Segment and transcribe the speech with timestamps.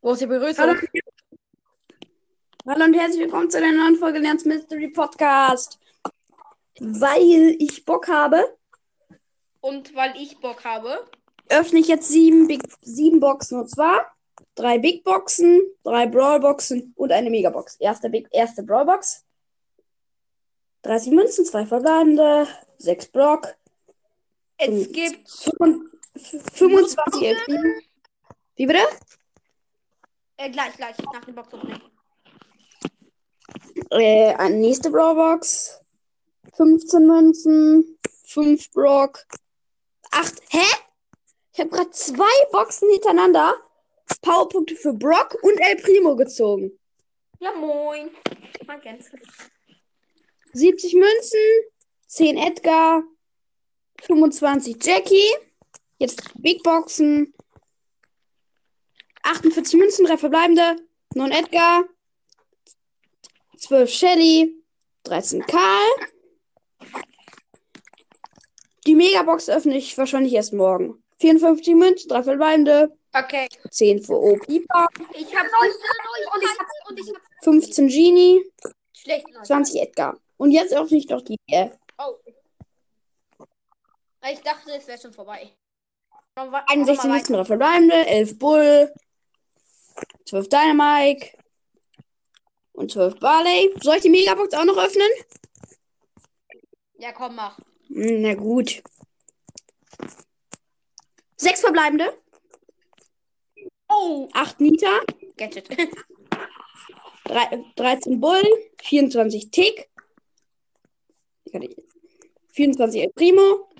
[0.00, 0.64] Große Begrüßung.
[0.64, 0.74] Hallo.
[2.66, 5.78] Hallo und herzlich willkommen zu einer neuen Folge Lern's Mystery Podcast.
[6.80, 8.56] Weil ich Bock habe,
[9.60, 11.04] Und weil ich Bock habe.
[11.48, 13.58] öffne ich jetzt sieben, Big, sieben Boxen.
[13.60, 14.14] Und zwar
[14.54, 17.76] drei Big Boxen, drei Brawl Boxen und eine Megabox.
[17.76, 19.24] Erste, Big, erste Brawl Box.
[20.82, 22.46] 30 Münzen, zwei verbleibende,
[22.78, 23.56] sechs Block,
[24.58, 25.28] Es gibt
[26.54, 27.82] 25 Elfrieden.
[28.54, 28.78] Wie bitte?
[30.38, 31.36] Äh, gleich, gleich nach dem.
[33.90, 35.80] Äh, eine nächste Brawl Box.
[36.56, 39.24] 15 Münzen, 5 Brock,
[40.10, 40.42] 8.
[40.50, 40.58] Hä?
[41.52, 43.54] Ich habe gerade zwei Boxen hintereinander
[44.22, 46.72] Powerpunkte für Brock und El Primo gezogen.
[47.38, 48.10] Ja, moin.
[48.66, 49.10] Man kennt's.
[50.52, 51.40] 70 Münzen,
[52.08, 53.04] 10 Edgar,
[54.02, 55.34] 25 Jackie.
[55.98, 57.34] Jetzt Big Boxen.
[59.22, 60.76] 48 Münzen, 3 verbleibende,
[61.14, 61.84] 9 Edgar,
[63.56, 64.54] 12 Shelly,
[65.04, 65.90] 13 Karl.
[68.86, 71.02] Die Megabox öffne ich wahrscheinlich erst morgen.
[71.20, 73.48] 54 Münzen, 3 verbleibende, Okay.
[73.70, 74.36] 10 für O.
[74.36, 75.70] Piper, Ich habe 19
[76.34, 78.44] und ich hab, und ich hab 15 Genie,
[79.06, 79.44] Neuigkeiten.
[79.44, 80.18] 20 Edgar.
[80.36, 82.14] Und jetzt öffne ich noch die äh, Oh.
[84.30, 85.50] Ich dachte, es wäre schon vorbei.
[86.36, 88.92] Machen wir- 61 machen wir Münzen, 3 verbleibende, 11 Bull,
[90.28, 91.38] 12 Dynamike
[92.72, 93.74] und 12 Barley.
[93.82, 95.08] Soll ich die Megabox auch noch öffnen?
[96.98, 97.58] Ja, komm, mach.
[97.88, 98.82] Hm, Na gut.
[101.36, 102.12] 6 verbleibende,
[103.90, 105.00] Oh, 8 Nita,
[105.38, 105.68] Gadget.
[107.24, 108.42] drei- 13 Bull,
[108.82, 109.88] 24 Tick,
[112.52, 113.70] 24 El Primo,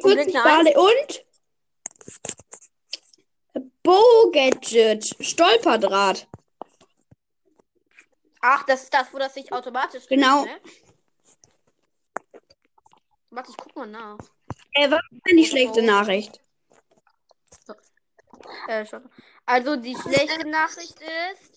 [0.00, 0.44] 40 nice.
[0.44, 1.25] Barley und
[3.86, 6.26] Bow Gadget, Stolperdraht.
[8.40, 10.42] Ach, das ist das, wo das sich automatisch Genau.
[10.42, 10.72] dreht, ne?
[13.30, 14.18] Warte, ich guck mal nach.
[14.72, 16.40] Äh, was ist denn die schlechte Nachricht?
[18.66, 19.08] Äh, schon.
[19.44, 20.98] Also die schlechte Nachricht
[21.30, 21.52] ist.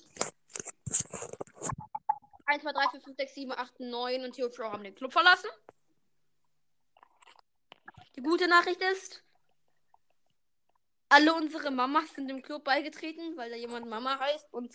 [2.45, 5.11] 1, 2, 3, 4, 5, 6, 7, 8, 9 und Theo Pro haben den Club
[5.11, 5.49] verlassen.
[8.15, 9.23] Die gute Nachricht ist.
[11.11, 14.71] Alle unsere Mamas sind dem Club beigetreten, weil da jemand Mama heißt und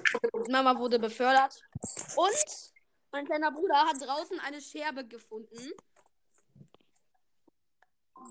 [0.49, 1.63] Mama wurde befördert.
[2.17, 2.73] Und
[3.13, 5.73] mein kleiner Bruder hat draußen eine Scherbe gefunden,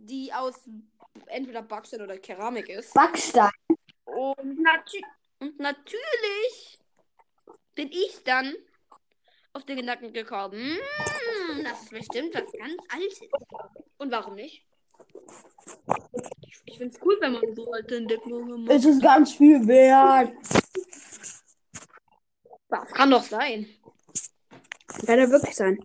[0.01, 0.67] die aus
[1.27, 2.93] entweder Backstein oder Keramik ist.
[2.93, 3.51] Backstein.
[4.03, 4.99] Und, natü
[5.39, 6.79] und natürlich
[7.75, 8.53] bin ich dann
[9.53, 13.21] auf den Gedanken gekommen, "Mm, das ist bestimmt was ganz Altes.
[13.97, 14.65] Und warum nicht?
[16.83, 18.75] Finde es cool, wenn man so alte Entdeckungen macht.
[18.75, 20.33] Es ist ganz viel wert.
[22.67, 23.69] Das kann doch sein.
[25.05, 25.81] Kann ja wirklich sein.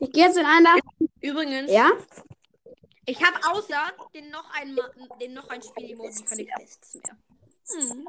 [0.00, 0.74] Ich gehe jetzt in einer.
[1.20, 1.92] Übrigens, Ja?
[3.06, 4.76] ich habe außer den noch ein,
[5.20, 7.16] den noch ein Spiel-Emoji keine Quests mehr.
[7.72, 8.08] Hm.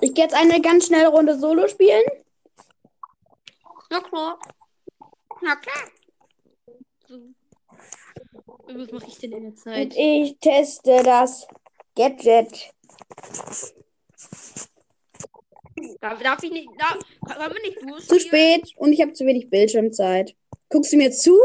[0.00, 2.02] Ich gehe jetzt eine ganz schnelle Runde Solo spielen.
[3.88, 4.40] Na klar.
[5.42, 5.88] Na klar.
[7.06, 7.34] So.
[8.66, 9.86] Was mache ich denn in der Zeit?
[9.86, 11.46] Und ich teste das
[11.96, 12.72] Gadget.
[16.00, 16.68] Darf, darf ich nicht.
[16.78, 18.20] Darf, können wir nicht Zu durchspielen?
[18.66, 20.36] spät und ich habe zu wenig Bildschirmzeit.
[20.68, 21.38] Guckst du mir zu?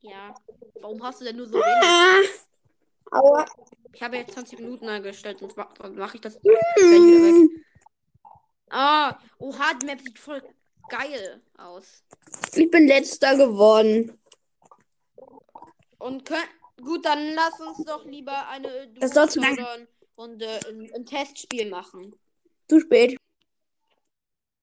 [0.00, 0.34] Ja.
[0.80, 2.30] Warum hast du denn nur so wenig?
[3.12, 3.18] Ah.
[3.18, 3.44] Aua.
[3.92, 7.50] Ich habe jetzt 20 Minuten eingestellt, sonst ma- sonst mache ich das wieder weg.
[8.70, 10.42] Ah, oha, die Map sieht voll
[10.88, 12.04] geil aus.
[12.54, 14.19] Ich bin letzter geworden.
[16.00, 16.42] Und können,
[16.82, 19.86] gut, dann lass uns doch lieber eine Das zu lange.
[20.16, 22.14] Runde ein, ein Testspiel machen.
[22.68, 23.16] Zu spät.